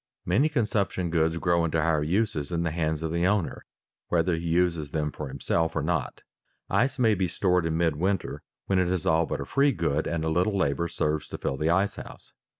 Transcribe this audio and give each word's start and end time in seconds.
_Many 0.25 0.49
consumption 0.49 1.11
goods 1.11 1.37
grow 1.37 1.63
into 1.63 1.79
higher 1.79 2.01
uses 2.01 2.51
in 2.51 2.63
the 2.63 2.71
hands 2.71 3.03
of 3.03 3.11
the 3.11 3.27
owner, 3.27 3.67
whether 4.07 4.33
he 4.35 4.47
uses 4.47 4.89
them 4.89 5.11
for 5.11 5.27
himself 5.27 5.75
or 5.75 5.83
not. 5.83 6.23
Ice 6.71 6.97
may 6.97 7.13
be 7.13 7.27
stored 7.27 7.67
in 7.67 7.77
midwinter 7.77 8.41
when 8.65 8.79
it 8.79 8.87
is 8.87 9.05
all 9.05 9.27
but 9.27 9.41
a 9.41 9.45
free 9.45 9.71
good 9.73 10.07
and 10.07 10.25
a 10.25 10.29
little 10.29 10.57
labor 10.57 10.87
serves 10.87 11.27
to 11.27 11.37
fill 11.37 11.55
the 11.57 11.69
ice 11.69 11.97
house. 11.97 12.33